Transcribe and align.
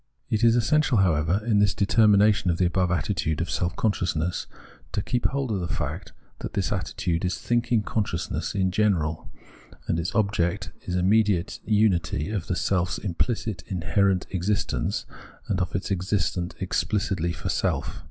It 0.31 0.43
is 0.43 0.55
essential, 0.55 0.97
however, 0.97 1.43
in 1.45 1.59
this 1.59 1.75
determination 1.75 2.49
of 2.49 2.57
the 2.57 2.65
above 2.65 2.89
attitude 2.89 3.39
of 3.39 3.51
self 3.51 3.75
consciousness 3.75 4.47
to 4.93 5.01
keep 5.03 5.27
hold 5.27 5.51
of 5.51 5.59
the 5.59 5.67
fact 5.67 6.11
that 6.39 6.55
this 6.55 6.71
attitude 6.71 7.23
is 7.23 7.37
thinking 7.37 7.83
consciousness 7.83 8.55
in 8.55 8.71
general, 8.71 9.29
that 9.87 9.99
its 9.99 10.15
object 10.15 10.71
is 10.87 10.95
immediate 10.95 11.59
unity 11.65 12.31
of 12.31 12.47
the 12.47 12.55
self's 12.55 12.97
im 12.97 13.13
phcit, 13.13 13.61
inherent 13.67 14.25
existence, 14.31 15.05
and 15.47 15.61
of 15.61 15.75
its 15.75 15.91
existence 15.91 16.55
explicitly 16.59 17.31
for 17.31 17.49
self. 17.49 17.99